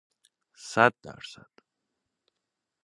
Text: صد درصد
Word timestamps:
صد 0.69 0.93
درصد 1.03 1.51